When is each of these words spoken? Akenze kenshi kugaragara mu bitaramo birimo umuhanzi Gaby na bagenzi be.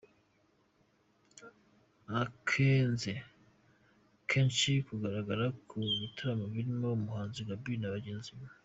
Akenze 2.21 3.11
kenshi 4.29 4.71
kugaragara 4.87 5.45
mu 5.71 5.89
bitaramo 6.01 6.45
birimo 6.53 6.87
umuhanzi 6.97 7.41
Gaby 7.49 7.73
na 7.81 7.95
bagenzi 7.95 8.31
be. 8.39 8.45